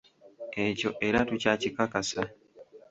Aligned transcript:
Ekyo 0.65 0.89
era 1.07 1.19
tukyakikakasa. 1.27 2.21